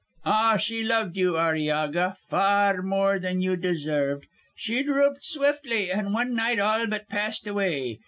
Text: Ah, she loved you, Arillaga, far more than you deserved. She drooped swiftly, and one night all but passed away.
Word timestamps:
Ah, 0.25 0.57
she 0.57 0.81
loved 0.83 1.15
you, 1.15 1.33
Arillaga, 1.37 2.17
far 2.27 2.81
more 2.81 3.19
than 3.19 3.39
you 3.39 3.55
deserved. 3.55 4.25
She 4.55 4.81
drooped 4.81 5.23
swiftly, 5.23 5.91
and 5.91 6.11
one 6.11 6.33
night 6.33 6.57
all 6.57 6.87
but 6.87 7.07
passed 7.07 7.45
away. 7.45 7.99